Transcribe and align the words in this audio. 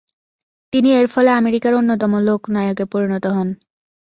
তিনি 0.73 0.89
এর 0.93 1.07
ফলে 1.07 1.29
আমেরিকার 1.31 1.73
অন্যতম 1.75 2.13
লোক 2.27 2.41
নায়কে 2.53 2.85
পরিনত 2.91 3.25
হন। 3.35 3.49